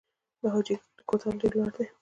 [0.41, 1.85] د حاجي ګک کوتل ډیر لوړ دی